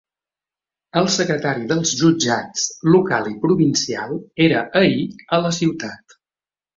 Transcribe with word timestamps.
El 1.01 1.09
secretari 1.15 1.67
dels 1.71 1.91
jutjats 1.99 2.63
local 2.95 3.29
i 3.33 3.37
provincial 3.43 4.15
era 4.47 4.63
ahir 4.81 5.05
a 5.39 5.41
la 5.45 5.53
ciutat. 5.59 6.17